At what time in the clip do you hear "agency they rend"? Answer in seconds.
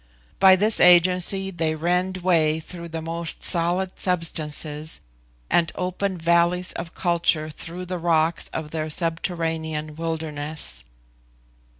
0.79-2.17